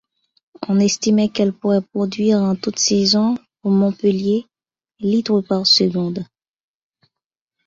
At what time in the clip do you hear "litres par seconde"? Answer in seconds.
4.99-6.25